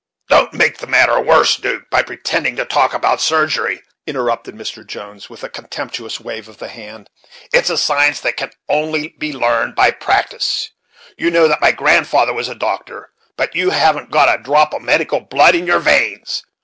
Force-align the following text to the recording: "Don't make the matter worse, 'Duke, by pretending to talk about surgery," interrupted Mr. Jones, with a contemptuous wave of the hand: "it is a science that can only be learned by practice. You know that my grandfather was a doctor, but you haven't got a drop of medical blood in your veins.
"Don't 0.29 0.51
make 0.51 0.79
the 0.79 0.87
matter 0.87 1.19
worse, 1.21 1.57
'Duke, 1.57 1.87
by 1.91 2.01
pretending 2.01 2.55
to 2.55 2.65
talk 2.65 2.91
about 2.95 3.21
surgery," 3.21 3.83
interrupted 4.07 4.55
Mr. 4.55 4.83
Jones, 4.83 5.29
with 5.29 5.43
a 5.43 5.47
contemptuous 5.47 6.19
wave 6.19 6.47
of 6.49 6.57
the 6.57 6.69
hand: 6.69 7.07
"it 7.53 7.65
is 7.65 7.69
a 7.69 7.77
science 7.77 8.19
that 8.21 8.35
can 8.35 8.49
only 8.67 9.09
be 9.19 9.31
learned 9.31 9.75
by 9.75 9.91
practice. 9.91 10.71
You 11.19 11.29
know 11.29 11.47
that 11.47 11.61
my 11.61 11.71
grandfather 11.71 12.33
was 12.33 12.49
a 12.49 12.55
doctor, 12.55 13.11
but 13.37 13.55
you 13.55 13.69
haven't 13.69 14.09
got 14.09 14.39
a 14.39 14.41
drop 14.41 14.73
of 14.73 14.81
medical 14.81 15.19
blood 15.19 15.53
in 15.53 15.67
your 15.67 15.77
veins. 15.77 16.41